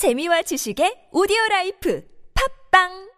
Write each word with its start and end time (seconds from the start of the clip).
재미와 0.00 0.40
지식의 0.40 1.08
오디오 1.12 1.36
라이프 1.50 2.02
팟빵 2.32 3.10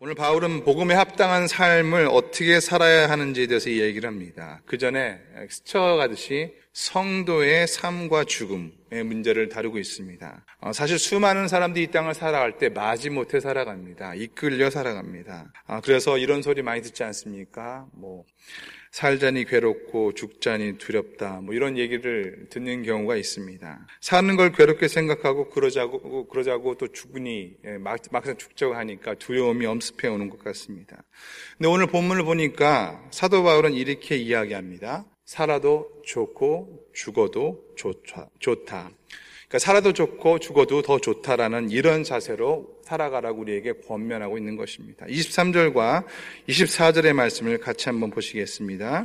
오늘 0.00 0.16
바울은 0.16 0.64
복음에 0.64 0.96
합당한 0.96 1.46
삶을 1.46 2.08
어떻게 2.10 2.58
살아야 2.58 3.08
하는지에 3.08 3.46
대해서 3.46 3.70
얘기를 3.70 4.08
합니다. 4.08 4.60
그 4.66 4.76
전에 4.76 5.20
스쳐가듯이 5.48 6.52
성도의 6.80 7.66
삶과 7.66 8.24
죽음의 8.24 9.04
문제를 9.04 9.50
다루고 9.50 9.76
있습니다. 9.76 10.46
어, 10.60 10.72
사실 10.72 10.98
수많은 10.98 11.46
사람들이 11.46 11.84
이 11.84 11.86
땅을 11.88 12.14
살아갈 12.14 12.56
때 12.56 12.70
마지못해 12.70 13.38
살아갑니다. 13.38 14.14
이끌려 14.14 14.70
살아갑니다. 14.70 15.52
아, 15.66 15.80
그래서 15.82 16.16
이런 16.16 16.40
소리 16.40 16.62
많이 16.62 16.80
듣지 16.80 17.04
않습니까? 17.04 17.86
뭐 17.92 18.24
살자니 18.92 19.44
괴롭고 19.44 20.14
죽자니 20.14 20.78
두렵다. 20.78 21.42
뭐 21.42 21.54
이런 21.54 21.76
얘기를 21.76 22.46
듣는 22.48 22.82
경우가 22.82 23.16
있습니다. 23.16 23.86
사는 24.00 24.36
걸 24.36 24.52
괴롭게 24.52 24.88
생각하고 24.88 25.50
그러자고 25.50 26.28
그러자고 26.28 26.78
또 26.78 26.88
죽으니 26.88 27.56
예, 27.66 27.76
막, 27.76 28.00
막상 28.10 28.38
죽자고 28.38 28.74
하니까 28.74 29.16
두려움이 29.16 29.66
엄습해 29.66 30.08
오는 30.08 30.30
것 30.30 30.42
같습니다. 30.42 31.04
근데 31.58 31.68
오늘 31.68 31.88
본문을 31.88 32.24
보니까 32.24 33.06
사도 33.10 33.42
바울은 33.42 33.74
이렇게 33.74 34.16
이야기합니다. 34.16 35.04
살아도 35.30 35.88
좋고 36.04 36.88
죽어도 36.92 37.62
좋다. 37.76 38.30
좋다. 38.40 38.90
그러니까 39.46 39.58
살아도 39.60 39.92
좋고 39.92 40.40
죽어도 40.40 40.82
더 40.82 40.98
좋다라는 40.98 41.70
이런 41.70 42.02
자세로 42.02 42.80
살아가라고 42.82 43.42
우리에게 43.42 43.74
권면하고 43.86 44.38
있는 44.38 44.56
것입니다. 44.56 45.06
23절과 45.06 46.04
24절의 46.48 47.12
말씀을 47.12 47.58
같이 47.58 47.88
한번 47.88 48.10
보시겠습니다. 48.10 49.04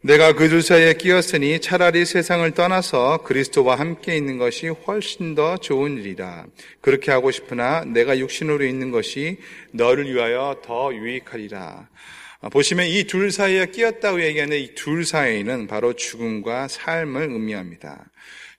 내가 0.00 0.32
그둘 0.32 0.62
사이에 0.62 0.94
끼었으니 0.94 1.60
차라리 1.60 2.06
세상을 2.06 2.50
떠나서 2.52 3.18
그리스도와 3.18 3.74
함께 3.74 4.16
있는 4.16 4.38
것이 4.38 4.68
훨씬 4.68 5.34
더 5.34 5.58
좋은 5.58 5.98
일이라. 5.98 6.46
그렇게 6.80 7.10
하고 7.10 7.30
싶으나 7.30 7.84
내가 7.84 8.18
육신으로 8.18 8.64
있는 8.64 8.92
것이 8.92 9.36
너를 9.72 10.10
위하여 10.10 10.62
더 10.64 10.94
유익하리라. 10.94 11.86
보시면 12.46 12.86
이 12.86 13.04
둘 13.04 13.32
사이에 13.32 13.66
끼었다고 13.66 14.22
얘기하는 14.22 14.56
이 14.58 14.74
둘 14.74 15.04
사이는 15.04 15.66
바로 15.66 15.92
죽음과 15.94 16.68
삶을 16.68 17.30
의미합니다. 17.32 18.10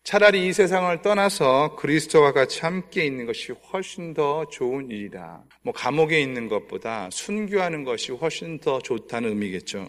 차라리 0.03 0.47
이 0.47 0.53
세상을 0.53 1.02
떠나서 1.02 1.75
그리스도와 1.77 2.33
같이 2.33 2.61
함께 2.61 3.05
있는 3.05 3.25
것이 3.25 3.53
훨씬 3.71 4.13
더 4.13 4.45
좋은 4.52 4.89
일이다. 4.91 5.44
뭐 5.63 5.73
감옥에 5.73 6.19
있는 6.19 6.49
것보다 6.49 7.09
순교하는 7.11 7.83
것이 7.86 8.11
훨씬 8.11 8.59
더 8.59 8.80
좋다는 8.80 9.30
의미겠죠. 9.30 9.88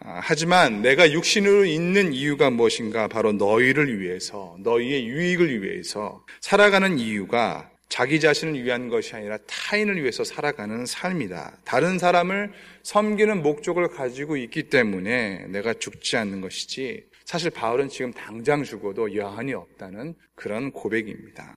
아, 0.00 0.20
하지만 0.22 0.82
내가 0.82 1.10
육신으로 1.12 1.64
있는 1.64 2.12
이유가 2.12 2.50
무엇인가? 2.50 3.08
바로 3.08 3.32
너희를 3.32 4.00
위해서, 4.00 4.56
너희의 4.60 5.06
유익을 5.06 5.62
위해서 5.62 6.24
살아가는 6.40 6.98
이유가 6.98 7.70
자기 7.94 8.18
자신을 8.18 8.60
위한 8.64 8.88
것이 8.88 9.14
아니라 9.14 9.38
타인을 9.46 10.02
위해서 10.02 10.24
살아가는 10.24 10.84
삶이다. 10.84 11.58
다른 11.64 12.00
사람을 12.00 12.50
섬기는 12.82 13.40
목적을 13.40 13.86
가지고 13.86 14.36
있기 14.36 14.64
때문에 14.64 15.46
내가 15.46 15.74
죽지 15.74 16.16
않는 16.16 16.40
것이지 16.40 17.04
사실 17.24 17.52
바울은 17.52 17.88
지금 17.88 18.12
당장 18.12 18.64
죽어도 18.64 19.14
여한이 19.14 19.54
없다는 19.54 20.16
그런 20.34 20.72
고백입니다. 20.72 21.54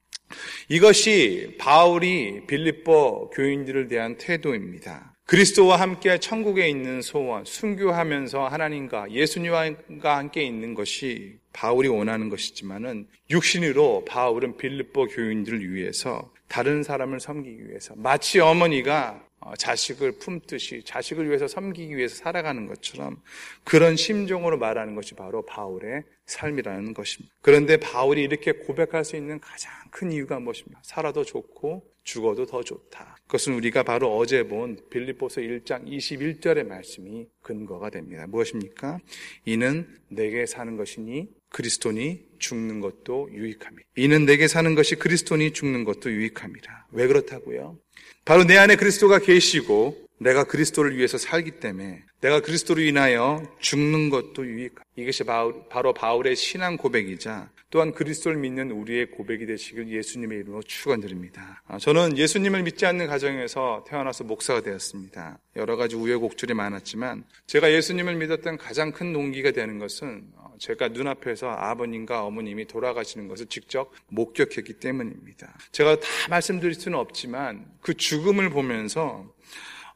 이것이 0.69 1.55
바울이 1.57 2.45
빌립보 2.45 3.31
교인들을 3.31 3.87
대한 3.87 4.15
태도입니다. 4.17 5.15
그리스도와 5.25 5.77
함께 5.77 6.19
천국에 6.19 6.69
있는 6.69 7.01
소원, 7.01 7.45
순교하면서 7.45 8.47
하나님과 8.47 9.09
예수님과 9.09 10.17
함께 10.17 10.43
있는 10.43 10.75
것이 10.75 11.39
바울이 11.57 11.87
원하는 11.87 12.29
것이지만은 12.29 13.07
육신으로 13.31 14.05
바울은 14.05 14.57
빌립보 14.57 15.07
교인들을 15.07 15.73
위해서 15.73 16.31
다른 16.47 16.83
사람을 16.83 17.19
섬기기 17.19 17.67
위해서 17.67 17.95
마치 17.97 18.39
어머니가 18.39 19.23
어, 19.39 19.55
자식을 19.55 20.13
품듯이 20.13 20.83
자식을 20.83 21.27
위해서 21.27 21.47
섬기기 21.47 21.97
위해서 21.97 22.15
살아가는 22.15 22.67
것처럼 22.67 23.21
그런 23.63 23.95
심정으로 23.95 24.59
말하는 24.59 24.93
것이 24.93 25.15
바로 25.15 25.45
바울의 25.45 26.03
삶이라는 26.27 26.93
것입니다. 26.93 27.33
그런데 27.41 27.77
바울이 27.77 28.21
이렇게 28.21 28.51
고백할 28.51 29.03
수 29.03 29.15
있는 29.15 29.39
가장 29.39 29.71
큰 29.89 30.11
이유가 30.11 30.39
무엇입니까? 30.39 30.79
살아도 30.83 31.23
좋고 31.23 31.83
죽어도 32.07 32.45
더 32.45 32.63
좋다. 32.63 33.17
그것은 33.27 33.53
우리가 33.55 33.83
바로 33.83 34.17
어제 34.17 34.47
본 34.47 34.77
빌립보서 34.89 35.41
1장 35.41 35.85
21절의 35.85 36.65
말씀이 36.65 37.27
근거가 37.41 37.89
됩니다. 37.89 38.25
무엇입니까? 38.27 38.99
이는 39.45 39.85
내게 40.07 40.45
사는 40.45 40.77
것이니 40.77 41.27
그리스도니 41.49 42.25
죽는 42.39 42.79
것도 42.79 43.29
유익함이다. 43.33 43.89
이는 43.97 44.25
내게 44.25 44.47
사는 44.47 44.73
것이 44.73 44.95
그리스도니 44.95 45.51
죽는 45.51 45.83
것도 45.83 46.09
유익함이라. 46.09 46.87
왜 46.93 47.07
그렇다고요? 47.07 47.77
바로 48.23 48.45
내 48.45 48.55
안에 48.55 48.77
그리스도가 48.77 49.19
계시고 49.19 50.06
내가 50.19 50.43
그리스도를 50.43 50.97
위해서 50.97 51.17
살기 51.17 51.59
때문에 51.59 52.03
내가 52.21 52.41
그리스도로 52.41 52.81
인하여 52.81 53.43
죽는 53.59 54.09
것도 54.09 54.45
유익함. 54.45 54.77
이것이 54.95 55.23
바로 55.23 55.93
바울의 55.93 56.35
신앙 56.35 56.77
고백이자 56.77 57.49
또한 57.69 57.91
그리스도를 57.91 58.37
믿는 58.37 58.71
우리의 58.71 59.11
고백이 59.11 59.45
되시길 59.45 59.89
예수님의 59.89 60.39
이름으로 60.39 60.63
축원드립니다. 60.63 61.61
아, 61.67 61.77
저는 61.77 62.17
예수님을 62.17 62.63
믿지 62.63 62.85
않는 62.85 63.07
가정에서 63.07 63.83
태어나서 63.87 64.23
목사가 64.23 64.61
되었습니다. 64.61 65.37
여러 65.57 65.75
가지 65.75 65.95
우여곡절이 65.95 66.53
많았지만 66.53 67.25
제가 67.45 67.71
예수님을 67.71 68.15
믿었던 68.15 68.57
가장 68.57 68.91
큰 68.91 69.11
동기가 69.11 69.51
되는 69.51 69.79
것은 69.79 70.23
어, 70.37 70.53
제가 70.59 70.87
눈앞에서 70.89 71.49
아버님과 71.49 72.23
어머님이 72.23 72.65
돌아가시는 72.65 73.27
것을 73.27 73.47
직접 73.47 73.91
목격했기 74.07 74.73
때문입니다. 74.73 75.53
제가 75.73 75.99
다 75.99 76.07
말씀드릴 76.29 76.73
수는 76.73 76.97
없지만 76.97 77.65
그 77.81 77.93
죽음을 77.95 78.49
보면서 78.49 79.25
어, 79.25 79.36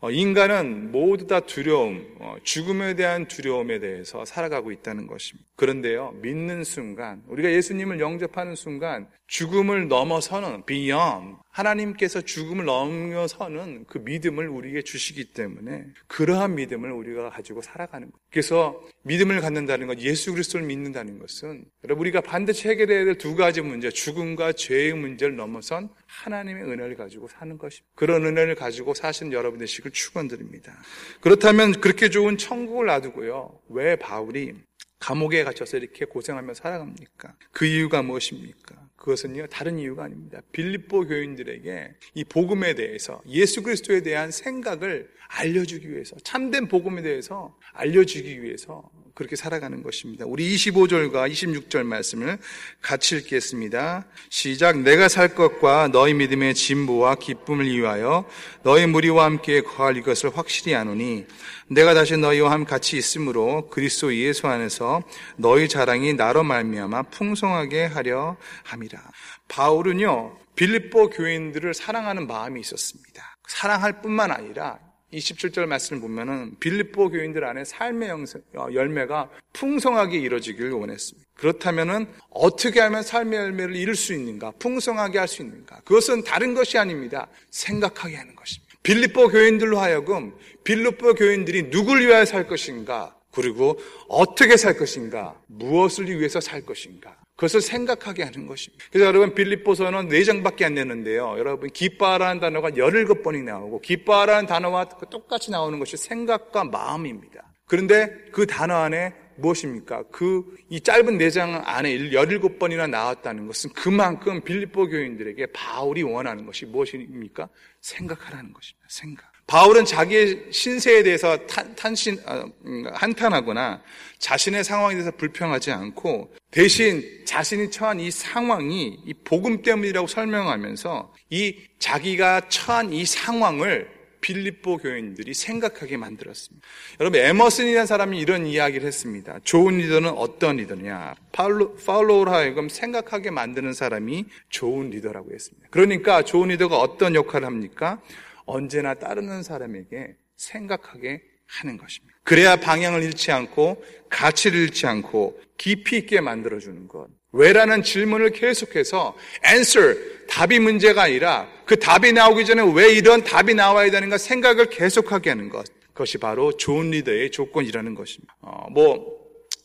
인간은 0.09 0.91
모두 0.91 1.28
다 1.28 1.41
두려움, 1.41 2.16
어, 2.19 2.35
죽음에 2.44 2.95
대한 2.95 3.28
두려움에 3.28 3.79
대해서 3.79 4.25
살아가고 4.25 4.72
있다는 4.72 5.06
것입니다. 5.06 5.47
그런데요, 5.56 6.16
믿는 6.23 6.63
순간, 6.63 7.22
우리가 7.28 7.51
예수님을 7.51 8.00
영접하는 8.00 8.56
순간, 8.56 9.07
죽음을 9.28 9.88
넘어서는 9.88 10.66
beyond 10.66 11.38
하나님께서 11.51 12.22
죽음을 12.22 12.66
넘어서는 12.66 13.85
그 13.88 14.00
믿음을 14.00 14.47
우리에게 14.47 14.81
주시기 14.81 15.34
때문에 15.34 15.85
그러한 16.07 16.56
믿음을 16.56 16.91
우리가 16.91 17.29
가지고 17.29 17.62
살아가는 17.62 18.09
거예요. 18.09 18.22
그래서 18.31 18.81
믿음을 19.03 19.41
갖는다는 19.41 19.88
것, 19.88 20.00
예수 20.00 20.31
그리스도를 20.31 20.66
믿는다는 20.66 21.19
것은 21.19 21.66
여러분 21.84 22.01
우리가 22.01 22.22
반드시 22.22 22.67
해결해야 22.67 23.06
될 23.06 23.22
두 23.22 23.35
가지 23.35 23.61
문제, 23.61 23.90
죽음과 23.90 24.53
죄의 24.53 24.94
문제를 24.94 25.35
넘어선 25.35 25.90
하나님의 26.07 26.63
은혜를 26.63 26.95
가지고 26.95 27.28
사는 27.28 27.57
것입니다. 27.57 27.88
그런 27.95 28.25
은혜를 28.25 28.56
가지고 28.56 28.94
사신 28.94 29.31
여러분 29.31 29.59
되시길 29.59 29.91
축원드립니다. 29.91 30.73
그렇다면 31.19 31.73
그렇게 31.81 32.09
좋은 32.09 32.38
천국을 32.38 32.88
놔두고요. 32.88 33.59
왜 33.69 33.95
바울이 33.95 34.56
감옥에 35.00 35.44
갇혀서 35.44 35.78
이렇게 35.78 36.06
고생하며 36.06 36.53
살아갑니까? 36.53 37.35
그 37.51 37.66
이유가 37.66 38.01
무엇입니까? 38.01 38.75
그것은요, 39.01 39.47
다른 39.47 39.79
이유가 39.79 40.03
아닙니다. 40.03 40.41
빌립보 40.51 41.07
교인들에게 41.07 41.95
이 42.13 42.23
복음에 42.23 42.75
대해서, 42.75 43.19
예수 43.28 43.63
그리스도에 43.63 44.01
대한 44.01 44.29
생각을 44.29 45.09
알려주기 45.28 45.89
위해서, 45.89 46.16
참된 46.23 46.67
복음에 46.67 47.01
대해서 47.01 47.57
알려주기 47.73 48.44
위해서 48.44 48.91
그렇게 49.13 49.35
살아가는 49.35 49.83
것입니다. 49.83 50.25
우리 50.25 50.55
25절과 50.55 51.31
26절 51.31 51.83
말씀을 51.83 52.38
같이 52.81 53.16
읽겠습니다. 53.17 54.05
시작. 54.29 54.79
내가 54.79 55.07
살 55.07 55.35
것과 55.35 55.89
너희 55.89 56.13
믿음의 56.13 56.55
진보와 56.55 57.16
기쁨을 57.16 57.66
이유하여 57.66 58.25
너희 58.63 58.85
무리와 58.85 59.25
함께 59.25 59.61
거할 59.61 59.97
이것을 59.97 60.35
확실히 60.35 60.75
아노니 60.75 61.25
내가 61.67 61.93
다시 61.93 62.17
너희와 62.17 62.52
함 62.52 62.66
같이 62.66 62.97
있으므로 62.97 63.69
그리스도 63.69 64.16
예수 64.16 64.47
안에서 64.47 65.03
너희 65.37 65.67
자랑이 65.67 66.13
나로 66.13 66.43
말미암아 66.43 67.03
풍성하게 67.03 67.85
하려 67.85 68.37
함이라. 68.63 68.99
바울은요 69.47 70.37
빌립보 70.55 71.09
교인들을 71.09 71.73
사랑하는 71.73 72.28
마음이 72.28 72.59
있었습니다. 72.59 73.37
사랑할 73.47 74.02
뿐만 74.02 74.31
아니라 74.31 74.79
27절 75.13 75.66
말씀을 75.66 76.02
보면은 76.02 76.55
빌립보 76.59 77.09
교인들 77.09 77.43
안에 77.43 77.63
삶의 77.66 78.11
어, 78.55 78.67
열매가 78.73 79.29
풍성하게 79.53 80.19
이루어지기를 80.19 80.72
원했습니다. 80.72 81.28
그렇다면은 81.35 82.08
어떻게 82.29 82.79
하면 82.79 83.03
삶의 83.03 83.40
열매를 83.40 83.75
이룰 83.75 83.96
수 83.96 84.13
있는가? 84.13 84.52
풍성하게 84.59 85.19
할 85.19 85.28
수 85.28 85.41
있는가? 85.41 85.81
그것은 85.85 86.23
다른 86.23 86.53
것이 86.53 86.78
아닙니다. 86.78 87.28
생각하게 87.49 88.16
하는 88.16 88.35
것입니다. 88.35 88.75
빌립보 88.84 89.29
교인들로 89.29 89.79
하여금 89.79 90.34
빌립보 90.63 91.16
교인들이 91.16 91.69
누굴 91.69 92.02
위하여 92.02 92.25
살 92.25 92.47
것인가? 92.47 93.16
그리고 93.31 93.79
어떻게 94.08 94.58
살 94.58 94.78
것인가? 94.78 95.40
무엇을 95.47 96.08
위해서 96.08 96.41
살 96.41 96.61
것인가? 96.66 97.16
그것을 97.41 97.61
생각하게 97.61 98.22
하는 98.22 98.46
것입니다. 98.46 98.85
그래서 98.91 99.08
여러분 99.08 99.34
빌립보서는 99.34 100.09
네 100.09 100.23
장밖에 100.23 100.64
안 100.64 100.76
되는데요. 100.76 101.34
여러분 101.40 101.72
기뻐하라는 101.72 102.40
단어가 102.40 102.70
17번이 102.70 103.43
나오고 103.43 103.82
기뻐하라는 103.82 104.46
단어와 104.46 104.85
똑같이 105.09 105.49
나오는 105.49 105.79
것이 105.79 105.97
생각과 105.97 106.66
마음입니다. 106.66 107.52
그런데 107.66 108.16
그 108.32 108.46
단어 108.46 108.76
안에 108.76 109.14
무엇입니까? 109.38 110.03
그 110.11 110.61
이 110.72 110.79
짧은 110.79 111.17
네장 111.17 111.64
안에 111.66 111.97
17번이나 111.97 112.90
나왔다는 112.90 113.46
것은 113.46 113.73
그만큼 113.73 114.41
빌립보 114.41 114.87
교인들에게 114.87 115.47
바울이 115.47 116.02
원하는 116.02 116.46
것이 116.46 116.66
무엇입니까? 116.66 117.49
생각하라는 117.82 118.53
것입니다. 118.53 118.87
생각. 118.87 119.29
바울은 119.47 119.84
자기의 119.84 120.46
신세에 120.49 121.03
대해서 121.03 121.37
탄, 121.47 121.94
신 121.94 122.17
어, 122.26 122.46
음, 122.66 122.85
한탄하거나 122.94 123.82
자신의 124.17 124.64
상황에 124.64 124.94
대해서 124.94 125.11
불평하지 125.11 125.72
않고 125.73 126.34
대신 126.51 127.21
자신이 127.25 127.71
처한 127.71 127.99
이 127.99 128.11
상황이 128.11 128.99
이 129.05 129.13
복음 129.13 129.61
때문이라고 129.61 130.07
설명하면서 130.07 131.13
이 131.29 131.57
자기가 131.79 132.49
처한 132.49 132.91
이 132.91 133.05
상황을 133.05 133.89
빌립보 134.19 134.77
교인들이 134.77 135.33
생각하게 135.33 135.97
만들었습니다. 135.97 136.65
여러분 136.99 137.21
에머슨이라는 137.21 137.87
사람이 137.87 138.19
이런 138.19 138.45
이야기를 138.45 138.85
했습니다. 138.85 139.39
좋은 139.43 139.77
리더는 139.77 140.09
어떤 140.09 140.57
리더냐? 140.57 141.15
파울로로 141.31 142.29
하여금 142.29 142.69
생각하게 142.69 143.31
만드는 143.31 143.73
사람이 143.73 144.25
좋은 144.49 144.91
리더라고 144.91 145.33
했습니다. 145.33 145.69
그러니까 145.71 146.23
좋은 146.23 146.49
리더가 146.49 146.77
어떤 146.77 147.15
역할을 147.15 147.47
합니까? 147.47 147.99
언제나 148.45 148.93
따르는 148.93 149.41
사람에게 149.41 150.15
생각하게 150.35 151.23
하는 151.59 151.77
것입니다. 151.77 152.15
그래야 152.23 152.55
방향을 152.55 153.03
잃지 153.03 153.31
않고 153.31 153.83
가치를 154.09 154.59
잃지 154.59 154.87
않고 154.87 155.39
깊이 155.57 155.97
있게 155.97 156.21
만들어주는 156.21 156.87
것. 156.87 157.07
왜라는 157.33 157.83
질문을 157.83 158.31
계속해서 158.31 159.15
answer, 159.45 159.97
답이 160.27 160.59
문제가 160.59 161.03
아니라 161.03 161.47
그 161.65 161.77
답이 161.79 162.11
나오기 162.13 162.45
전에 162.45 162.61
왜 162.73 162.93
이런 162.93 163.23
답이 163.23 163.53
나와야 163.53 163.89
되는가 163.89 164.17
생각을 164.17 164.69
계속하게 164.69 165.29
하는 165.29 165.49
것. 165.49 165.65
그것이 165.93 166.17
바로 166.17 166.55
좋은 166.55 166.91
리더의 166.91 167.31
조건이라는 167.31 167.95
것입니다. 167.95 168.35
어, 168.41 168.67
뭐 168.71 169.21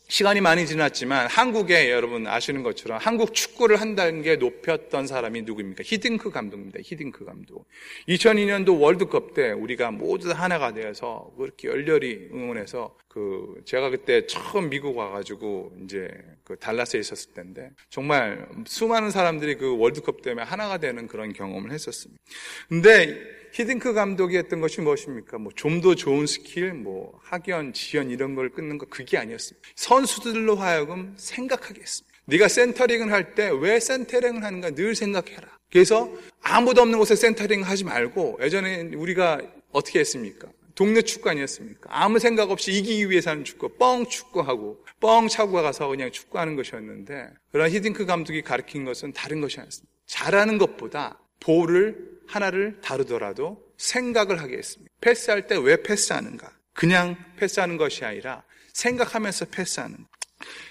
시간이 0.09 0.41
많이 0.41 0.67
지났지만 0.67 1.27
한국에 1.27 1.91
여러분 1.91 2.29
아시는 2.29 2.63
것처럼 2.63 2.99
한국 2.99 3.35
축구를 3.35 3.81
한 3.81 3.97
단계 3.97 4.37
높였던 4.37 5.09
사람이 5.09 5.43
누구입니까? 5.43 5.83
히딩크 5.85 6.31
감독입니다. 6.31 6.79
히딩크 6.83 7.25
감독. 7.25 7.67
2002년도 8.09 8.81
월드컵 8.81 9.35
때 9.35 9.51
우리가 9.51 9.91
모두 9.91 10.31
하나가 10.31 10.73
되어서 10.73 11.33
그렇게 11.37 11.67
열렬히 11.67 12.29
응원해서 12.33 12.95
그 13.17 13.63
제가 13.65 13.89
그때 13.89 14.27
처음 14.27 14.69
미국 14.69 14.95
와가지고 14.95 15.73
이제 15.83 16.07
그 16.45 16.55
달라스에 16.59 17.01
있었을 17.01 17.33
때인데 17.33 17.71
정말 17.89 18.47
수많은 18.67 19.11
사람들이 19.11 19.55
그 19.57 19.79
월드컵 19.79 20.21
때문에 20.21 20.45
하나가 20.45 20.77
되는 20.77 21.07
그런 21.07 21.33
경험을 21.33 21.73
했었습니다. 21.73 22.23
근데 22.69 23.19
히딩크 23.55 23.95
감독이 23.95 24.37
했던 24.37 24.61
것이 24.61 24.83
무엇입니까? 24.83 25.39
뭐 25.39 25.51
좀 25.57 25.81
더 25.81 25.95
좋은 25.95 26.27
스킬, 26.27 26.75
뭐 26.75 27.19
학연, 27.23 27.73
지연 27.73 28.11
이런 28.11 28.35
걸 28.35 28.51
끊는 28.51 28.77
거 28.77 28.85
그게 28.85 29.17
아니었습니다. 29.17 29.67
선수들로 29.77 30.57
하여금 30.57 31.15
생각하게 31.17 31.81
했습니다. 31.81 32.15
네가 32.27 32.49
센터링을 32.49 33.11
할 33.11 33.35
때 33.35 33.49
왜 33.49 33.81
센터링을 33.81 34.45
하는가 34.45 34.73
늘 34.73 34.95
생각해라. 34.95 35.49
그래서 35.73 36.13
아무도 36.43 36.83
없는 36.83 36.99
곳에 36.99 37.17
센터링 37.17 37.63
하지 37.63 37.85
말고 37.85 38.41
예전에 38.43 38.91
우리가 38.95 39.41
어떻게 39.73 40.01
했습니까? 40.01 40.49
동네 40.77 41.03
축구 41.03 41.31
아니었습니까? 41.31 41.89
아무 41.89 42.19
생각 42.21 42.51
없이 42.51 42.71
이기기 42.71 43.11
위해서 43.11 43.31
하는 43.31 43.45
축구, 43.45 43.71
뻥 43.79 44.07
축구하고, 44.07 44.85
뻥 45.01 45.27
차고 45.27 45.53
가서 45.53 45.89
그냥 45.89 46.13
축구하는 46.13 46.55
것이었는데, 46.55 47.31
그러나 47.51 47.69
히딩크 47.71 48.07
감독이 48.07 48.43
가르친 48.43 48.85
것은 48.85 49.13
다른 49.13 49.41
것이 49.41 49.59
아니었습니다. 49.59 49.93
잘하는 50.07 50.59
것보다 50.59 51.19
볼을 51.41 52.21
하나를 52.29 52.81
다루더라도 52.83 53.65
생각을 53.79 54.41
하게 54.41 54.59
했습니다. 54.59 54.93
패스할 55.01 55.47
때 55.47 55.57
왜 55.57 55.83
패스하는가? 55.83 56.53
그냥 56.75 57.17
패스하는 57.39 57.79
것이 57.79 58.05
아니라 58.05 58.45
생각하면서 58.75 59.47
패스하는. 59.47 59.97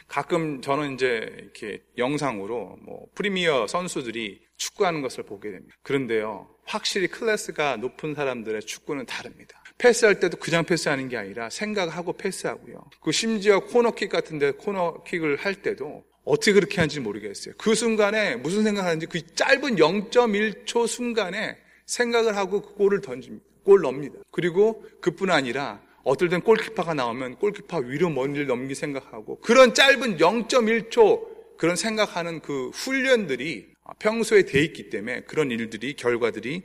가끔 0.08 0.62
저는 0.62 0.94
이제 0.94 1.36
이렇게 1.40 1.81
영상으로 1.98 2.78
뭐 2.84 3.08
프리미어 3.16 3.66
선수들이 3.66 4.46
축구하는 4.58 5.01
것을 5.01 5.24
보게 5.24 5.50
됩니다. 5.51 5.75
그런데요, 5.81 6.48
확실히 6.65 7.07
클래스가 7.07 7.77
높은 7.77 8.15
사람들의 8.15 8.62
축구는 8.62 9.06
다릅니다. 9.06 9.63
패스할 9.77 10.19
때도 10.19 10.38
그냥 10.38 10.63
패스하는 10.63 11.09
게 11.09 11.17
아니라 11.17 11.50
생각하고 11.50 12.13
패스하고요. 12.13 12.89
그 13.01 13.12
심지어 13.12 13.59
코너킥 13.59 14.09
같은데 14.09 14.51
코너킥을 14.51 15.38
할 15.38 15.56
때도 15.56 16.03
어떻게 16.23 16.53
그렇게 16.53 16.77
하는지 16.77 17.00
모르겠어요. 17.00 17.53
그 17.57 17.75
순간에 17.75 18.35
무슨 18.35 18.63
생각하는지 18.63 19.06
그 19.06 19.25
짧은 19.35 19.75
0.1초 19.75 20.88
순간에 20.88 21.57
생각을 21.85 22.35
하고 22.35 22.62
그 22.62 22.73
골을 22.73 23.01
던집니다. 23.01 23.45
골 23.63 23.81
넣습니다. 23.81 24.19
그리고 24.31 24.85
그뿐 25.01 25.31
아니라 25.31 25.81
어떨 26.03 26.29
땐 26.29 26.41
골키퍼가 26.41 26.94
나오면 26.94 27.35
골키퍼 27.38 27.79
위로 27.79 28.09
먼지를 28.09 28.47
넘기 28.47 28.75
생각하고 28.75 29.39
그런 29.41 29.73
짧은 29.73 30.17
0.1초 30.17 31.57
그런 31.57 31.75
생각하는 31.75 32.41
그 32.41 32.69
훈련들이 32.69 33.75
평소에 34.00 34.44
돼 34.44 34.62
있기 34.64 34.90
때문에 34.90 35.22
그런 35.22 35.52
일들이 35.52 35.94
결과들이 35.96 36.64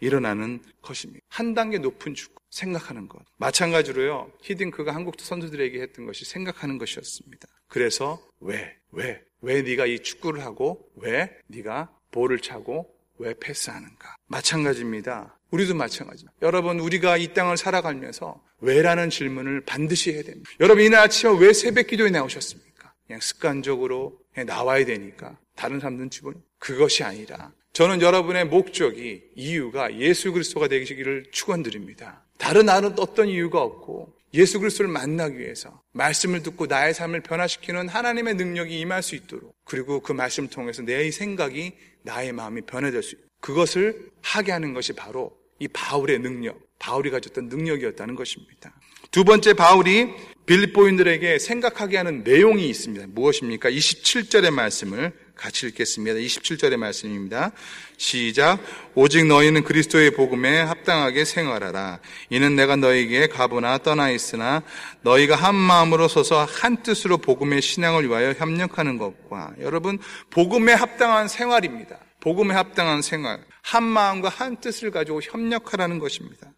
일어나는 0.00 0.60
것입니다. 0.80 1.24
한 1.28 1.54
단계 1.54 1.78
높은 1.78 2.14
축구 2.14 2.42
생각하는 2.50 3.08
것. 3.08 3.22
마찬가지로요. 3.36 4.32
히딩크가 4.42 4.94
한국 4.94 5.16
선수들에게 5.18 5.80
했던 5.80 6.06
것이 6.06 6.24
생각하는 6.24 6.78
것이었습니다. 6.78 7.48
그래서 7.68 8.22
왜, 8.40 8.76
왜, 8.90 9.22
왜 9.40 9.62
네가 9.62 9.86
이 9.86 10.00
축구를 10.00 10.44
하고 10.44 10.90
왜 10.96 11.30
네가 11.46 11.90
볼을 12.10 12.38
차고 12.40 12.94
왜 13.18 13.34
패스하는가? 13.38 14.16
마찬가지입니다. 14.26 15.38
우리도 15.50 15.74
마찬가지입니다. 15.74 16.34
여러분, 16.42 16.80
우리가 16.80 17.16
이 17.16 17.34
땅을 17.34 17.56
살아가면서 17.56 18.42
왜라는 18.60 19.10
질문을 19.10 19.62
반드시 19.62 20.12
해야 20.12 20.22
됩니다. 20.22 20.50
여러분, 20.60 20.82
이날 20.84 21.00
아침에 21.00 21.38
왜 21.38 21.52
새벽 21.52 21.86
기도에 21.86 22.10
나오셨습니까? 22.10 22.94
그냥 23.06 23.20
습관적으로 23.20 24.18
그냥 24.32 24.46
나와야 24.46 24.84
되니까. 24.84 25.38
다른 25.54 25.80
사람들은 25.80 26.10
기본 26.10 26.42
그것이 26.58 27.04
아니라 27.04 27.52
저는 27.72 28.02
여러분의 28.02 28.46
목적이 28.46 29.22
이유가 29.34 29.96
예수 29.98 30.32
그리스도가 30.32 30.68
되시기를 30.68 31.26
축원드립니다. 31.32 32.24
다른 32.38 32.66
다른 32.66 32.94
어떤 32.98 33.28
이유가 33.28 33.62
없고 33.62 34.14
예수 34.34 34.60
그리스도를 34.60 34.90
만나기 34.90 35.38
위해서 35.38 35.82
말씀을 35.92 36.42
듣고 36.42 36.66
나의 36.66 36.94
삶을 36.94 37.20
변화시키는 37.20 37.88
하나님의 37.88 38.34
능력이 38.34 38.78
임할 38.80 39.02
수 39.02 39.14
있도록 39.14 39.54
그리고 39.64 40.00
그 40.00 40.12
말씀을 40.12 40.48
통해서 40.50 40.82
내 40.82 41.10
생각이 41.10 41.72
나의 42.02 42.32
마음이 42.32 42.62
변화될 42.62 43.02
수 43.02 43.14
있도록 43.14 43.30
그것을 43.40 44.10
하게 44.22 44.52
하는 44.52 44.72
것이 44.72 44.92
바로 44.92 45.36
이 45.58 45.68
바울의 45.68 46.20
능력, 46.20 46.58
바울이 46.78 47.10
가졌던 47.10 47.48
능력이었다는 47.48 48.14
것입니다. 48.14 48.74
두 49.10 49.24
번째 49.24 49.52
바울이 49.52 50.14
빌립보인들에게 50.46 51.38
생각하게 51.38 51.96
하는 51.98 52.24
내용이 52.24 52.68
있습니다. 52.68 53.06
무엇입니까? 53.10 53.70
27절의 53.70 54.50
말씀을 54.50 55.12
같이 55.36 55.66
읽겠습니다. 55.66 56.18
27절의 56.18 56.76
말씀입니다. 56.76 57.52
시작. 57.96 58.58
오직 58.94 59.26
너희는 59.26 59.64
그리스도의 59.64 60.12
복음에 60.12 60.60
합당하게 60.60 61.24
생활하라. 61.24 62.00
이는 62.30 62.56
내가 62.56 62.76
너희에게 62.76 63.28
가보나 63.28 63.78
떠나 63.78 64.10
있으나 64.10 64.62
너희가 65.02 65.36
한 65.36 65.54
마음으로 65.54 66.08
서서 66.08 66.44
한 66.44 66.82
뜻으로 66.82 67.18
복음의 67.18 67.62
신앙을 67.62 68.08
위하여 68.08 68.32
협력하는 68.32 68.98
것과 68.98 69.52
여러분 69.60 69.98
복음에 70.30 70.72
합당한 70.72 71.28
생활입니다. 71.28 71.98
복음에 72.22 72.54
합당한 72.54 73.02
생활. 73.02 73.44
한 73.62 73.82
마음과 73.82 74.28
한 74.28 74.56
뜻을 74.56 74.92
가지고 74.92 75.20
협력하라는 75.20 75.98
것입니다. 75.98 76.52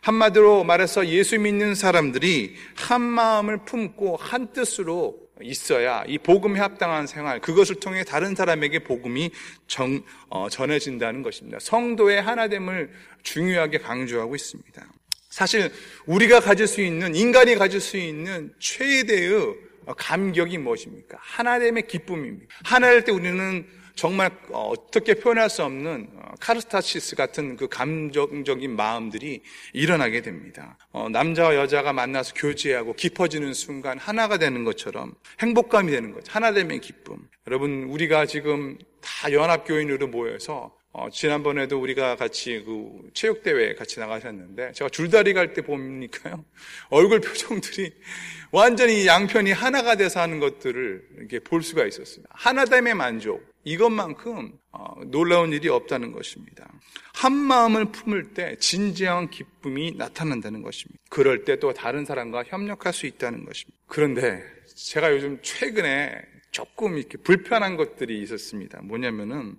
한마디로 0.00 0.64
말해서 0.64 1.06
예수 1.06 1.38
믿는 1.38 1.74
사람들이 1.74 2.56
한 2.74 3.02
마음을 3.02 3.64
품고 3.64 4.16
한 4.16 4.52
뜻으로 4.52 5.16
있어야 5.42 6.02
이 6.06 6.18
복음에 6.18 6.60
합당한 6.60 7.06
생활, 7.06 7.40
그것을 7.40 7.76
통해 7.76 8.04
다른 8.04 8.34
사람에게 8.34 8.80
복음이 8.84 9.30
정, 9.66 10.02
어, 10.28 10.48
전해진다는 10.48 11.22
것입니다. 11.22 11.58
성도의 11.60 12.22
하나됨을 12.22 12.92
중요하게 13.22 13.78
강조하고 13.78 14.34
있습니다. 14.34 14.86
사실 15.28 15.72
우리가 16.06 16.40
가질 16.40 16.66
수 16.66 16.80
있는, 16.80 17.14
인간이 17.14 17.54
가질 17.56 17.80
수 17.80 17.96
있는 17.96 18.52
최대의 18.58 19.56
감격이 19.96 20.58
무엇입니까? 20.58 21.18
하나됨의 21.20 21.86
기쁨입니다. 21.86 22.54
하나일 22.64 23.04
때 23.04 23.12
우리는 23.12 23.66
정말 23.94 24.30
어떻게 24.52 25.14
표현할 25.14 25.50
수 25.50 25.64
없는 25.64 26.08
어, 26.16 26.32
카르스타시스 26.40 27.16
같은 27.16 27.56
그 27.56 27.68
감정적인 27.68 28.74
마음들이 28.74 29.42
일어나게 29.72 30.22
됩니다. 30.22 30.78
어, 30.92 31.08
남자와 31.08 31.56
여자가 31.56 31.92
만나서 31.92 32.34
교제하고 32.34 32.94
깊어지는 32.94 33.54
순간 33.54 33.98
하나가 33.98 34.38
되는 34.38 34.64
것처럼 34.64 35.14
행복감이 35.40 35.90
되는 35.90 36.12
거죠. 36.12 36.32
하나됨의 36.32 36.80
기쁨. 36.80 37.28
여러분, 37.46 37.84
우리가 37.84 38.26
지금 38.26 38.78
다 39.00 39.32
연합교인으로 39.32 40.08
모여서 40.08 40.74
어, 40.94 41.08
지난번에도 41.10 41.80
우리가 41.80 42.16
같이 42.16 42.62
그 42.66 43.10
체육대회 43.14 43.74
같이 43.74 43.98
나가셨는데, 43.98 44.72
제가 44.72 44.90
줄다리 44.90 45.32
갈 45.32 45.54
때 45.54 45.62
보니까요, 45.62 46.44
얼굴 46.90 47.20
표정들이 47.20 47.94
완전히 48.50 49.06
양편이 49.06 49.52
하나가 49.52 49.96
돼서 49.96 50.20
하는 50.20 50.38
것들을 50.38 51.08
이렇게 51.18 51.38
볼 51.38 51.62
수가 51.62 51.86
있었습니다. 51.86 52.28
하나 52.34 52.66
됨의 52.66 52.94
만족. 52.94 53.51
이것만큼 53.64 54.58
어, 54.72 54.94
놀라운 55.06 55.52
일이 55.52 55.68
없다는 55.68 56.12
것입니다. 56.12 56.70
한 57.14 57.32
마음을 57.32 57.86
품을 57.86 58.34
때 58.34 58.56
진지한 58.56 59.30
기쁨이 59.30 59.92
나타난다는 59.96 60.62
것입니다. 60.62 61.02
그럴 61.10 61.44
때 61.44 61.52
또 61.62 61.72
다른 61.72 62.04
사람과 62.04 62.42
협력할 62.44 62.92
수 62.92 63.06
있다는 63.06 63.44
것입니다. 63.44 63.78
그런데 63.86 64.42
제가 64.74 65.12
요즘 65.12 65.38
최근에 65.42 66.20
조금 66.50 66.98
이렇게 66.98 67.18
불편한 67.18 67.76
것들이 67.76 68.20
있었습니다. 68.22 68.80
뭐냐면은 68.82 69.56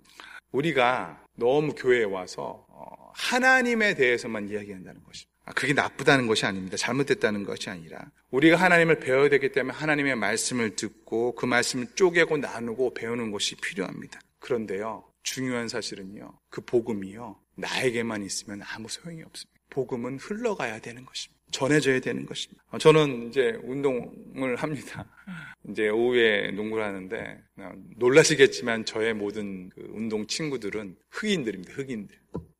우리가 0.51 1.23
너무 1.35 1.73
교회에 1.75 2.03
와서 2.03 2.65
어, 2.69 3.11
하나님에 3.15 3.95
대해서만 3.95 4.49
이야기한다는 4.49 5.01
것입니다. 5.03 5.32
아, 5.45 5.51
그게 5.53 5.73
나쁘다는 5.73 6.27
것이 6.27 6.45
아닙니다. 6.45 6.77
잘못됐다는 6.77 7.43
것이 7.43 7.69
아니라 7.69 8.11
우리가 8.31 8.57
하나님을 8.57 8.99
배워야 8.99 9.29
되기 9.29 9.51
때문에 9.51 9.73
하나님의 9.75 10.15
말씀을 10.15 10.75
듣고 10.75 11.35
그 11.35 11.45
말씀을 11.45 11.87
쪼개고 11.95 12.37
나누고 12.37 12.93
배우는 12.93 13.31
것이 13.31 13.55
필요합니다. 13.55 14.19
그런데요, 14.39 15.03
중요한 15.23 15.67
사실은요, 15.67 16.39
그 16.49 16.61
복음이요, 16.61 17.39
나에게만 17.55 18.23
있으면 18.23 18.61
아무 18.63 18.87
소용이 18.89 19.21
없습니다. 19.23 19.59
복음은 19.69 20.19
흘러가야 20.19 20.79
되는 20.79 21.05
것입니다. 21.05 21.43
전해져야 21.51 21.99
되는 21.99 22.25
것입니다. 22.25 22.63
어, 22.71 22.77
저는 22.77 23.29
이제 23.29 23.59
운동을 23.63 24.55
합니다. 24.55 25.05
이제 25.69 25.87
오후에 25.89 26.51
농구를 26.51 26.83
하는데 26.83 27.41
어, 27.57 27.71
놀라시겠지만 27.97 28.85
저의 28.85 29.13
모든 29.13 29.69
그 29.69 29.87
운동 29.93 30.25
친구들은 30.27 30.97
흑인들입니다. 31.11 31.73
흑인들. 31.73 32.17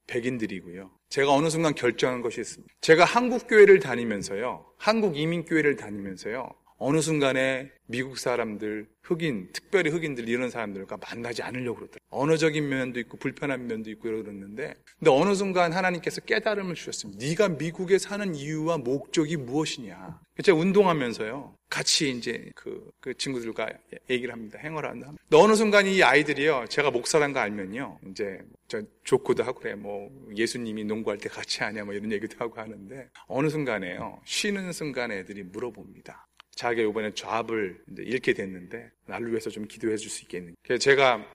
백인들이고요. 0.07 0.91
제가 1.09 1.33
어느 1.33 1.49
순간 1.49 1.75
결정한 1.75 2.21
것이 2.21 2.41
있습니다. 2.41 2.73
제가 2.81 3.05
한국 3.05 3.47
교회를 3.47 3.79
다니면서요. 3.79 4.65
한국 4.77 5.17
이민 5.17 5.45
교회를 5.45 5.75
다니면서요. 5.75 6.49
어느 6.85 6.99
순간에 6.99 7.71
미국 7.87 8.17
사람들, 8.17 8.87
흑인, 9.03 9.47
특별히 9.53 9.89
흑인들 9.89 10.27
이런 10.27 10.49
사람들과 10.49 10.97
만나지 10.97 11.41
않으려고 11.41 11.77
그러더라고요. 11.77 11.99
언어적인 12.09 12.67
면도 12.67 12.99
있고 12.99 13.15
불편한 13.15 13.67
면도 13.67 13.89
있고 13.91 14.03
그러는데 14.03 14.73
근데 14.99 15.09
어느 15.09 15.33
순간 15.33 15.71
하나님께서 15.71 16.19
깨달음을 16.19 16.75
주셨습니다. 16.75 17.25
네가 17.25 17.49
미국에 17.57 17.97
사는 17.97 18.35
이유와 18.35 18.79
목적이 18.79 19.37
무엇이냐. 19.37 20.19
제가 20.43 20.57
운동하면서요. 20.57 21.55
같이 21.69 22.11
이제 22.11 22.51
그, 22.53 22.91
그 22.99 23.13
친구들과 23.13 23.69
얘기를 24.09 24.33
합니다. 24.33 24.59
hang 24.59 24.71
out을 24.71 24.89
한다. 24.89 25.07
근데 25.07 25.37
어느 25.41 25.55
순간 25.55 25.87
이 25.87 26.03
아이들이요. 26.03 26.65
제가 26.67 26.91
목사란 26.91 27.31
거 27.31 27.39
알면요. 27.39 27.99
이제 28.09 28.39
저 28.67 28.81
조크도 29.05 29.43
하고 29.43 29.61
그래. 29.61 29.75
뭐 29.75 30.09
예수님이 30.35 30.83
농구할 30.83 31.17
때 31.17 31.29
같이 31.29 31.63
하냐 31.63 31.85
뭐 31.85 31.93
이런 31.93 32.11
얘기도 32.11 32.35
하고 32.39 32.59
하는데 32.59 33.09
어느 33.27 33.47
순간에요. 33.47 34.19
쉬는 34.25 34.73
순간에 34.73 35.19
애들이 35.19 35.43
물어봅니다. 35.43 36.27
자기가 36.55 36.89
이번에 36.89 37.11
job을 37.13 37.83
잃게 37.97 38.33
됐는데 38.33 38.91
나를 39.05 39.29
위해서 39.29 39.49
좀 39.49 39.67
기도해 39.67 39.97
줄 39.97 40.09
수 40.09 40.23
있겠는가. 40.23 40.77
제가 40.79 41.25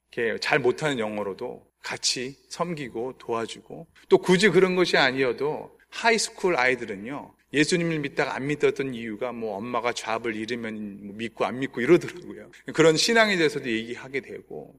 잘 0.41 0.59
못하는 0.59 0.99
영어로도 0.99 1.67
같이 1.83 2.37
섬기고 2.49 3.19
도와주고 3.19 3.87
또 4.09 4.19
굳이 4.19 4.49
그런 4.49 4.77
것이 4.77 4.97
아니어도 4.97 5.77
high 5.90 6.17
school 6.17 6.57
아이들은요 6.57 7.35
예수님을 7.53 8.01
믿다가 8.01 8.35
안 8.35 8.47
믿었던 8.47 8.95
이유가 8.95 9.33
뭐 9.33 9.57
엄마가 9.57 9.93
job을 9.93 10.37
잃으면 10.37 11.07
뭐 11.07 11.17
믿고 11.17 11.47
안 11.47 11.61
믿고 11.61 11.81
이러더라고요. 11.81 12.51
그런 12.75 12.97
신앙에 12.97 13.37
대해서도 13.37 13.71
얘기하게 13.71 14.21
되고 14.21 14.75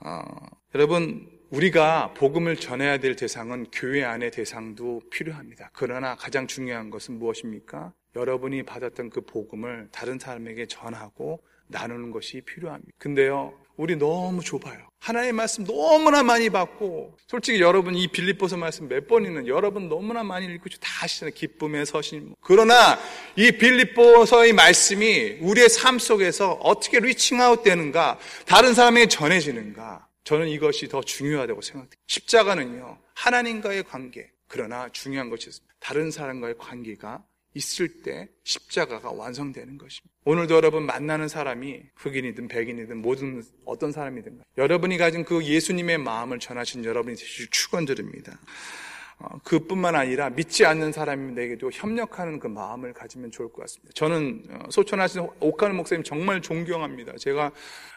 어, 0.00 0.22
여러분 0.74 1.28
우리가 1.50 2.14
복음을 2.14 2.56
전해야 2.56 2.98
될 2.98 3.14
대상은 3.14 3.66
교회 3.70 4.02
안의 4.02 4.30
대상도 4.30 5.02
필요합니다. 5.10 5.70
그러나 5.74 6.16
가장 6.16 6.46
중요한 6.46 6.90
것은 6.90 7.18
무엇입니까? 7.18 7.92
여러분이 8.16 8.62
받았던 8.62 9.10
그 9.10 9.20
복음을 9.22 9.88
다른 9.90 10.18
사람에게 10.18 10.66
전하고 10.66 11.42
나누는 11.66 12.10
것이 12.10 12.40
필요합니다. 12.42 12.92
근데요, 12.98 13.54
우리 13.76 13.96
너무 13.96 14.42
좁아요. 14.42 14.88
하나님의 15.00 15.32
말씀 15.32 15.64
너무나 15.64 16.22
많이 16.22 16.48
받고, 16.48 17.16
솔직히 17.26 17.60
여러분 17.60 17.94
이 17.94 18.06
빌립보서 18.08 18.56
말씀 18.56 18.88
몇 18.88 19.06
번이는 19.06 19.46
여러분 19.46 19.88
너무나 19.88 20.22
많이 20.22 20.46
읽고 20.46 20.68
다 20.80 21.04
아시잖아요. 21.04 21.34
기쁨의 21.34 21.86
서신. 21.86 22.34
그러나 22.40 22.98
이 23.36 23.50
빌립보서의 23.52 24.52
말씀이 24.52 25.38
우리의 25.40 25.68
삶 25.68 25.98
속에서 25.98 26.52
어떻게 26.52 27.00
reaching 27.00 27.45
out 27.45 27.62
되는가, 27.62 28.18
다른 28.46 28.74
사람에게 28.74 29.08
전해지는가, 29.08 30.06
저는 30.24 30.48
이것이 30.48 30.88
더 30.88 31.02
중요하다고 31.02 31.60
생각해요. 31.60 31.90
십자가는요, 32.06 32.98
하나님과의 33.14 33.84
관계, 33.84 34.30
그러나 34.46 34.88
중요한 34.90 35.28
것이. 35.28 35.50
다른 35.80 36.10
사람과의 36.10 36.56
관계가 36.56 37.22
있을 37.54 38.02
때 38.02 38.28
십자가가 38.42 39.10
완성되는 39.12 39.78
것입니다. 39.78 40.14
오늘도 40.24 40.54
여러분 40.54 40.84
만나는 40.86 41.28
사람이 41.28 41.82
흑인이든 41.96 42.48
백인이든 42.48 43.00
모든 43.00 43.42
어떤 43.64 43.92
사람이든 43.92 44.40
여러분이 44.58 44.98
가진 44.98 45.24
그 45.24 45.44
예수님의 45.44 45.98
마음을 45.98 46.38
전하신 46.38 46.84
여러분이 46.84 47.16
되실 47.16 47.48
축원드립니다. 47.50 48.38
어, 49.18 49.38
그뿐만 49.44 49.94
아니라 49.94 50.30
믿지 50.30 50.64
않는 50.66 50.92
사람에게도 50.92 51.70
협력하는 51.72 52.38
그 52.38 52.46
마음을 52.46 52.92
가지면 52.92 53.30
좋을 53.30 53.52
것 53.52 53.62
같습니다. 53.62 53.92
저는 53.94 54.44
어, 54.50 54.70
소천하신 54.70 55.28
옥하는 55.40 55.76
목사님 55.76 56.02
정말 56.02 56.40
존경합니다. 56.40 57.14
제가 57.18 57.52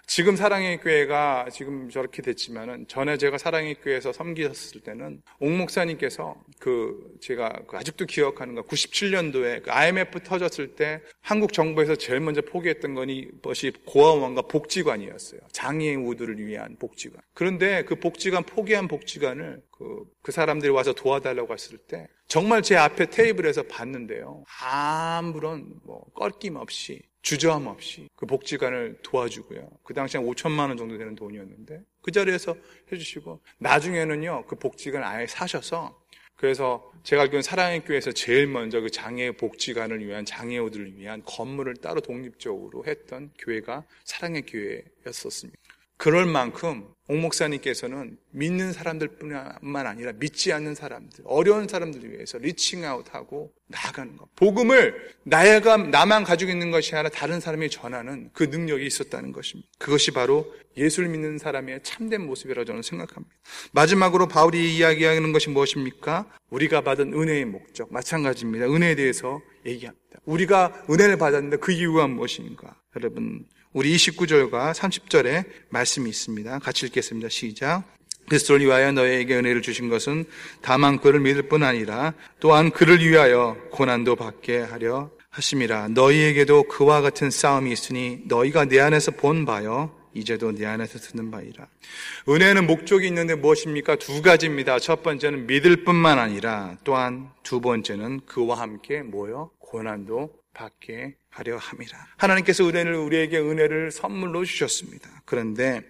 지금 0.09 0.37
사랑의 0.37 0.79
교회가 0.79 1.47
지금 1.51 1.89
저렇게 1.89 2.21
됐지만은 2.21 2.87
전에 2.87 3.17
제가 3.17 3.37
사랑의 3.37 3.75
교회에서 3.75 4.13
섬기셨을 4.13 4.81
때는 4.81 5.21
옥 5.39 5.51
목사님께서 5.51 6.35
그 6.59 7.17
제가 7.19 7.51
그 7.67 7.75
아직도 7.75 8.05
기억하는 8.05 8.55
거 8.55 8.61
97년도에 8.61 9.63
그 9.63 9.71
IMF 9.71 10.21
터졌을 10.23 10.75
때 10.75 11.01
한국 11.21 11.51
정부에서 11.51 11.95
제일 11.95 12.21
먼저 12.21 12.41
포기했던 12.41 12.93
거니 12.93 13.27
것이 13.41 13.73
고아원과 13.85 14.43
복지관이었어요. 14.43 15.41
장애인 15.51 16.05
우들을 16.05 16.37
위한 16.45 16.77
복지관. 16.77 17.21
그런데 17.33 17.83
그 17.83 17.95
복지관 17.95 18.43
포기한 18.43 18.87
복지관을 18.87 19.61
그, 19.71 20.03
그 20.23 20.31
사람들이 20.31 20.71
와서 20.71 20.93
도 20.93 21.06
와달라고 21.07 21.53
했을 21.53 21.77
때 21.77 22.07
정말 22.27 22.61
제 22.61 22.75
앞에 22.75 23.09
테이블에서 23.09 23.63
봤는데요. 23.63 24.43
아무런 24.61 25.73
뭐 25.83 26.03
꺾임 26.13 26.55
없이 26.55 27.01
주저함 27.21 27.67
없이 27.67 28.09
그 28.15 28.25
복지관을 28.25 28.99
도와주고요. 29.03 29.69
그 29.83 29.93
당시에 29.93 30.21
5천만 30.21 30.69
원 30.69 30.77
정도 30.77 30.97
되는 30.97 31.15
돈이었는데 31.15 31.81
그 32.01 32.11
자리에서 32.11 32.55
해주시고 32.91 33.41
나중에는요 33.59 34.45
그 34.47 34.55
복지관 34.55 35.03
아예 35.03 35.27
사셔서 35.27 35.99
그래서 36.37 36.91
제가 37.03 37.23
알기로는 37.23 37.41
사랑의 37.41 37.83
교회에서 37.83 38.11
제일 38.11 38.47
먼저 38.47 38.79
그 38.79 38.91
장애 38.91 39.31
복지관을 39.31 40.05
위한 40.05 40.23
장애우들을 40.23 40.97
위한 40.97 41.23
건물을 41.25 41.77
따로 41.77 41.99
독립적으로 41.99 42.85
했던 42.85 43.31
교회가 43.39 43.83
사랑의 44.03 44.43
교회였었습니다. 44.43 45.59
그럴 45.97 46.25
만큼 46.25 46.87
옥 47.09 47.17
목사님께서는 47.19 48.17
믿는 48.31 48.73
사람들뿐만 48.73 49.87
아니라 49.87 50.11
믿지 50.13 50.51
않는 50.51 50.75
사람들, 50.75 51.23
어려운 51.25 51.67
사람들을 51.67 52.11
위해서 52.11 52.37
리칭아웃하고 52.37 53.51
나아가는 53.67 54.17
것. 54.17 54.27
복음을 54.35 55.13
나야가 55.23 55.77
나만 55.77 56.25
가지고 56.25 56.51
있는 56.51 56.69
것이 56.69 56.93
아니라 56.95 57.09
다른 57.09 57.39
사람이 57.39 57.69
전하는 57.69 58.29
그 58.33 58.43
능력이 58.43 58.85
있었다는 58.85 59.31
것입니다. 59.31 59.69
그것이 59.79 60.11
바로 60.11 60.53
예수를 60.75 61.07
믿는 61.09 61.37
사람의 61.37 61.81
참된 61.83 62.25
모습이라고 62.25 62.65
저는 62.65 62.81
생각합니다. 62.81 63.33
마지막으로 63.71 64.27
바울이 64.27 64.75
이야기하는 64.75 65.31
것이 65.31 65.49
무엇입니까? 65.49 66.29
우리가 66.49 66.81
받은 66.81 67.13
은혜의 67.13 67.45
목적 67.45 67.91
마찬가지입니다. 67.91 68.65
은혜에 68.67 68.95
대해서 68.95 69.41
얘기합니다. 69.65 70.19
우리가 70.25 70.85
은혜를 70.89 71.17
받았는데 71.17 71.57
그 71.57 71.71
이유가 71.71 72.07
무엇인가? 72.07 72.75
여러분 72.97 73.45
우리 73.77 73.95
29절과 73.95 74.73
30절에 74.73 75.45
말씀이 75.69 76.09
있습니다. 76.09 76.57
같이 76.57 76.87
읽겠습니다. 76.87 77.29
시작. 77.29 77.83
그리스도를 78.27 78.65
위하여 78.65 78.91
너희에게 78.91 79.35
은혜를 79.35 79.61
주신 79.61 79.87
것은 79.87 80.25
다만 80.63 80.99
그를 80.99 81.19
믿을 81.19 81.43
뿐 81.43 81.61
아니라 81.61 82.15
또한 82.39 82.71
그를 82.71 83.07
위하여 83.07 83.55
고난도 83.69 84.15
받게 84.15 84.57
하려 84.61 85.11
하심이라. 85.29 85.89
너희에게도 85.89 86.63
그와 86.63 87.01
같은 87.01 87.29
싸움이 87.29 87.71
있으니 87.71 88.21
너희가 88.25 88.65
내 88.65 88.79
안에서 88.79 89.11
본 89.11 89.45
바요. 89.45 89.95
이제도 90.15 90.51
내 90.51 90.65
안에서 90.65 90.97
듣는 90.97 91.29
바이라. 91.29 91.67
은혜는 92.29 92.65
목적이 92.65 93.05
있는데 93.05 93.35
무엇입니까? 93.35 93.97
두 93.97 94.23
가지입니다. 94.23 94.79
첫 94.79 95.03
번째는 95.03 95.45
믿을 95.45 95.83
뿐만 95.83 96.17
아니라 96.17 96.77
또한 96.83 97.29
두 97.43 97.61
번째는 97.61 98.21
그와 98.25 98.59
함께 98.59 99.03
뭐요? 99.03 99.51
고난도 99.59 100.31
받게 100.57 101.15
하려 101.29 101.57
함이라. 101.57 102.07
하나님께서 102.17 102.67
은혜를 102.67 102.95
우리에게 102.95 103.37
은혜를 103.37 103.91
선물로 103.91 104.43
주셨습니다. 104.43 105.21
그런데 105.25 105.81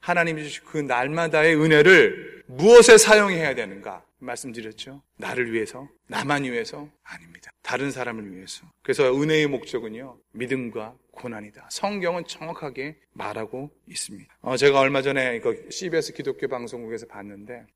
하나님이 0.00 0.44
주신 0.44 0.64
그 0.64 0.78
날마다의 0.78 1.56
은혜를 1.56 2.44
무엇에 2.46 2.98
사용해야 2.98 3.54
되는가? 3.54 4.04
말씀드렸죠. 4.18 5.02
나를 5.16 5.52
위해서, 5.52 5.88
나만 6.06 6.44
위해서 6.44 6.88
아닙니다. 7.02 7.50
다른 7.62 7.90
사람을 7.90 8.32
위해서. 8.36 8.64
그래서 8.82 9.12
은혜의 9.12 9.48
목적은요, 9.48 10.16
믿음과 10.32 10.94
고난이다. 11.10 11.68
성경은 11.70 12.26
정확하게 12.26 12.98
말하고 13.14 13.70
있습니다. 13.88 14.32
어, 14.42 14.56
제가 14.56 14.78
얼마 14.78 15.02
전에 15.02 15.36
이거 15.36 15.54
CBS 15.70 16.12
기독교 16.12 16.46
방송국에서 16.46 17.06
봤는데 17.06 17.66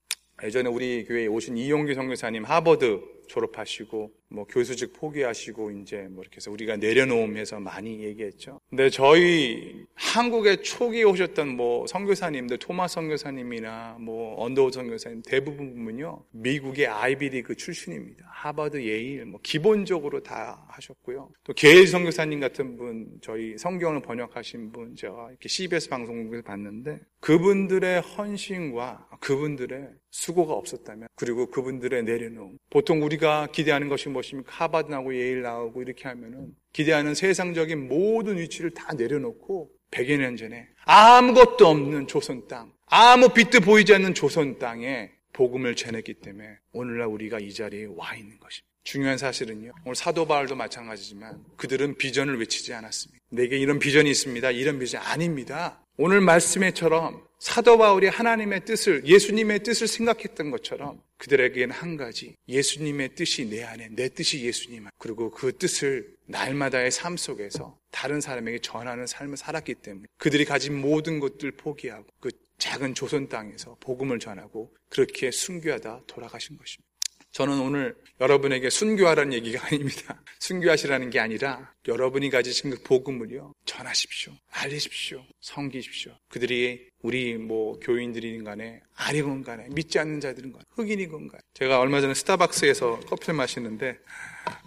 예전에 0.44 0.68
우리 0.68 1.04
교회에 1.04 1.26
오신 1.26 1.56
이용규 1.56 1.94
선교사님 1.94 2.44
하버드 2.44 3.00
졸업하시고 3.28 4.10
뭐 4.28 4.44
교수직 4.44 4.92
포기하시고 4.92 5.70
이제 5.70 6.08
뭐 6.10 6.22
이렇게 6.22 6.36
해서 6.36 6.50
우리가 6.50 6.76
내려놓음해서 6.76 7.60
많이 7.60 8.02
얘기했죠. 8.02 8.60
근데 8.68 8.90
저희 8.90 9.84
한국에 9.94 10.62
초기에 10.62 11.04
오셨던 11.04 11.56
뭐 11.56 11.86
선교사님들 11.86 12.58
토마 12.58 12.88
선교사님이나 12.88 13.98
뭐 14.00 14.42
언더우 14.42 14.70
선교사님 14.72 15.22
대부분은요 15.26 16.24
미국의 16.32 16.86
아이비리그 16.86 17.54
출신입니다. 17.54 18.26
하버드, 18.28 18.82
예일 18.82 19.24
뭐 19.26 19.40
기본적으로 19.42 20.22
다 20.22 20.64
하셨고요. 20.68 21.30
또 21.44 21.52
게일 21.52 21.86
선교사님 21.86 22.40
같은 22.40 22.76
분 22.76 23.08
저희 23.22 23.56
성경을 23.56 24.02
번역하신 24.02 24.72
분 24.72 24.94
제가 24.96 25.28
이렇게 25.30 25.48
CBS 25.48 25.88
방송국에서 25.88 26.42
봤는데 26.42 27.00
그분들의 27.20 28.00
헌신과 28.00 29.08
그분들의 29.20 29.88
수고가 30.10 30.54
없었다면 30.54 31.08
그리고 31.14 31.46
그분들의 31.46 32.04
내려놓음 32.04 32.58
보통 32.70 33.02
우리 33.02 33.15
가 33.18 33.46
기대하는 33.52 33.88
것이 33.88 34.08
무엇입니까? 34.08 34.50
하버드 34.52 34.90
나오고 34.90 35.14
예일 35.14 35.42
나오고 35.42 35.82
이렇게 35.82 36.08
하면은 36.08 36.54
기대하는 36.72 37.14
세상적인 37.14 37.88
모든 37.88 38.38
위치를 38.38 38.70
다 38.70 38.92
내려놓고 38.94 39.70
100여 39.90 40.18
년 40.18 40.36
전에 40.36 40.68
아무것도 40.84 41.66
없는 41.66 42.06
조선 42.06 42.46
땅 42.48 42.72
아무 42.86 43.28
빛도 43.30 43.60
보이지 43.60 43.94
않는 43.94 44.14
조선 44.14 44.58
땅에 44.58 45.10
복음을 45.32 45.76
전했기 45.76 46.14
때문에 46.14 46.58
오늘날 46.72 47.08
우리가 47.08 47.38
이 47.38 47.52
자리에 47.52 47.86
와 47.94 48.14
있는 48.14 48.38
것입니다. 48.38 48.66
중요한 48.84 49.18
사실은요. 49.18 49.72
오늘 49.84 49.96
사도 49.96 50.26
바울도 50.26 50.54
마찬가지지만 50.54 51.44
그들은 51.56 51.96
비전을 51.96 52.38
외치지 52.38 52.72
않았습니다. 52.72 53.22
내게 53.30 53.58
이런 53.58 53.78
비전이 53.78 54.08
있습니다. 54.08 54.52
이런 54.52 54.78
비전 54.78 55.02
아닙니다. 55.02 55.82
오늘 55.98 56.20
말씀에처럼 56.20 57.26
사도 57.38 57.78
바울이 57.78 58.08
하나님의 58.08 58.66
뜻을 58.66 59.06
예수님의 59.06 59.62
뜻을 59.62 59.86
생각했던 59.88 60.50
것처럼 60.50 61.00
그들에게는 61.16 61.74
한 61.74 61.96
가지 61.96 62.36
예수님의 62.48 63.14
뜻이 63.14 63.48
내 63.48 63.62
안에 63.62 63.88
내 63.92 64.10
뜻이 64.10 64.44
예수님 64.44 64.88
그리고 64.98 65.30
그 65.30 65.56
뜻을 65.56 66.14
날마다의 66.26 66.90
삶 66.90 67.16
속에서 67.16 67.78
다른 67.90 68.20
사람에게 68.20 68.58
전하는 68.58 69.06
삶을 69.06 69.38
살았기 69.38 69.76
때문에 69.76 70.06
그들이 70.18 70.44
가진 70.44 70.78
모든 70.78 71.18
것들 71.18 71.52
포기하고 71.52 72.06
그 72.20 72.30
작은 72.58 72.94
조선 72.94 73.28
땅에서 73.28 73.76
복음을 73.80 74.18
전하고 74.18 74.74
그렇게 74.90 75.30
순교하다 75.30 76.02
돌아가신 76.06 76.58
것입니다. 76.58 76.95
저는 77.36 77.60
오늘 77.60 77.94
여러분에게 78.18 78.70
순교하라는 78.70 79.34
얘기가 79.34 79.66
아닙니다. 79.66 80.22
순교하시라는 80.38 81.10
게 81.10 81.20
아니라 81.20 81.70
여러분이 81.86 82.30
가지신 82.30 82.70
그 82.70 82.82
복음을요 82.82 83.52
전하십시오, 83.66 84.32
알리십시오, 84.52 85.22
섬기십시오. 85.42 86.12
그들이 86.30 86.88
우리 87.02 87.36
뭐 87.36 87.78
교인들이든 87.80 88.42
간에 88.42 88.80
아니건 88.94 89.44
간에 89.44 89.66
믿지 89.68 89.98
않는 89.98 90.20
자들은 90.20 90.50
간에 90.50 90.64
흑인이건 90.70 91.28
간에 91.28 91.42
제가 91.52 91.78
얼마 91.78 92.00
전에 92.00 92.14
스타벅스에서 92.14 93.00
커피를 93.00 93.34
마시는데 93.34 93.98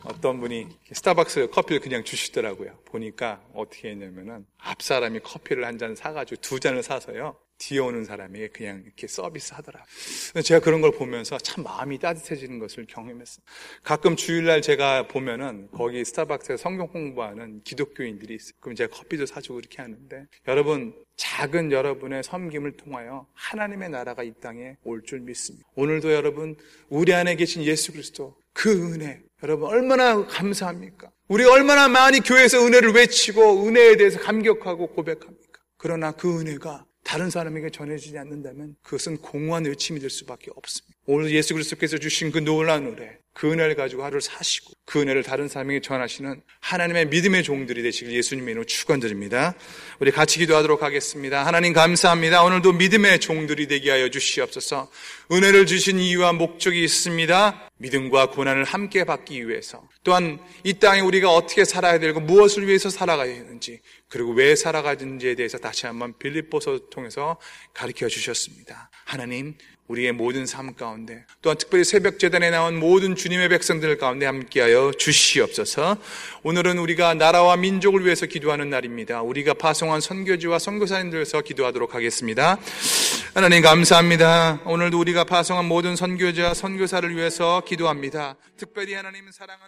어떤 0.03 0.39
분이 0.39 0.67
스타벅스 0.93 1.49
커피를 1.49 1.81
그냥 1.81 2.03
주시더라고요. 2.03 2.77
보니까 2.85 3.41
어떻게 3.55 3.89
했냐면은 3.89 4.45
앞 4.59 4.83
사람이 4.83 5.21
커피를 5.21 5.65
한 5.65 5.79
잔 5.79 5.95
사가지고 5.95 6.39
두 6.41 6.59
잔을 6.59 6.83
사서요. 6.83 7.35
뒤에 7.59 7.79
오는 7.79 8.03
사람에게 8.03 8.47
그냥 8.47 8.81
이렇게 8.85 9.05
서비스 9.07 9.53
하더라. 9.53 9.85
제가 10.43 10.59
그런 10.61 10.81
걸 10.81 10.91
보면서 10.91 11.37
참 11.37 11.63
마음이 11.63 11.99
따뜻해지는 11.99 12.57
것을 12.57 12.85
경험했어요. 12.87 13.43
가끔 13.83 14.15
주일날 14.15 14.61
제가 14.61 15.07
보면은 15.07 15.69
거기 15.71 16.03
스타벅스에 16.03 16.57
성경 16.57 16.87
공부하는 16.87 17.61
기독교인들이 17.63 18.35
있어요. 18.35 18.53
그럼 18.59 18.75
제가 18.75 18.95
커피도 18.95 19.25
사주고 19.25 19.59
이렇게 19.59 19.81
하는데 19.81 20.25
여러분 20.47 20.95
작은 21.17 21.71
여러분의 21.71 22.23
섬김을 22.23 22.77
통하여 22.77 23.27
하나님의 23.33 23.89
나라가 23.89 24.23
이 24.23 24.33
땅에 24.41 24.77
올 24.83 25.03
줄 25.03 25.19
믿습니다. 25.19 25.67
오늘도 25.75 26.13
여러분 26.13 26.55
우리 26.87 27.13
안에 27.13 27.35
계신 27.35 27.63
예수 27.63 27.91
그리스도 27.91 28.37
그 28.53 28.93
은혜 28.93 29.21
여러분 29.43 29.69
얼마나 29.69 30.25
감사합니까? 30.25 31.11
우리 31.27 31.43
얼마나 31.43 31.87
많이 31.87 32.19
교회에서 32.19 32.65
은혜를 32.65 32.91
외치고 32.93 33.65
은혜에 33.67 33.97
대해서 33.97 34.19
감격하고 34.19 34.87
고백합니까? 34.87 35.61
그러나 35.77 36.11
그 36.11 36.39
은혜가 36.39 36.85
다른 37.03 37.29
사람에게 37.29 37.69
전해지지 37.69 38.17
않는다면 38.17 38.75
그것은 38.83 39.17
공허한 39.17 39.65
외침이 39.65 39.99
될 39.99 40.09
수밖에 40.09 40.51
없습니다. 40.55 40.95
오늘 41.05 41.31
예수 41.31 41.53
그리스도께서 41.53 41.97
주신 41.97 42.31
그 42.31 42.39
놀라운 42.39 42.85
은혜, 42.85 43.17
그 43.33 43.51
은혜를 43.51 43.75
가지고 43.75 44.03
하루를 44.03 44.21
사시고 44.21 44.73
그 44.85 45.01
은혜를 45.01 45.23
다른 45.23 45.47
사람에게 45.47 45.79
전하시는 45.81 46.41
하나님의 46.59 47.07
믿음의 47.07 47.43
종들이 47.43 47.81
되시길 47.81 48.13
예수님의 48.13 48.51
이름으로 48.51 48.65
축원드립니다. 48.65 49.55
우리 49.99 50.11
같이 50.11 50.39
기도하도록 50.39 50.83
하겠습니다. 50.83 51.45
하나님 51.45 51.73
감사합니다. 51.73 52.43
오늘도 52.43 52.73
믿음의 52.73 53.19
종들이 53.19 53.67
되게 53.67 53.91
하여 53.91 54.09
주시옵소서. 54.09 54.91
은혜를 55.31 55.65
주신 55.65 55.99
이유와 55.99 56.33
목적이 56.33 56.83
있습니다. 56.83 57.68
믿음과 57.79 58.31
고난을 58.31 58.63
함께 58.63 59.03
받기 59.03 59.47
위해서 59.47 59.87
또한 60.03 60.39
이 60.63 60.73
땅에 60.73 60.99
우리가 61.01 61.33
어떻게 61.33 61.65
살아야 61.65 61.97
되고 61.99 62.19
무엇을 62.19 62.67
위해서 62.67 62.89
살아가야 62.89 63.33
되는지 63.33 63.81
그리고 64.07 64.31
왜 64.31 64.55
살아가는지에 64.55 65.35
대해서 65.35 65.57
다시 65.57 65.85
한번 65.85 66.17
빌립보서 66.17 66.89
통해서 66.89 67.39
가르쳐 67.73 68.07
주셨습니다. 68.07 68.89
하나님 69.05 69.55
우리의 69.89 70.11
모든 70.11 70.45
삶 70.45 70.75
가운데 70.75 71.25
또한 71.41 71.57
특별히 71.57 71.83
새벽 71.83 72.19
재단에 72.19 72.51
나온 72.51 72.79
모든 72.79 73.15
주님의 73.15 73.49
백성들 73.49 73.97
가운데 73.97 74.27
함께하여 74.27 74.91
주시옵소서. 74.97 75.97
오늘은 76.43 76.77
우리가 76.77 77.15
나라와 77.15 77.57
민족을 77.57 78.05
위해서 78.05 78.27
기도하는 78.27 78.69
날입니다. 78.69 79.23
우리가 79.23 79.55
파송한 79.55 79.99
선교지와 79.99 80.59
선교사님들 80.59 81.17
위해서 81.17 81.41
기도하도록 81.41 81.95
하겠습니다. 81.95 82.57
하나님 83.33 83.63
감사합니다. 83.63 84.61
오늘도 84.65 84.99
우리가 84.99 85.23
파송한 85.23 85.65
모든 85.65 85.95
선교지와 85.95 86.53
선교사를 86.53 87.15
위해서 87.15 87.61
기도합니다. 87.65 88.35
특별히 88.57 88.93
하나님 88.93 89.31
사랑하는 89.31 89.57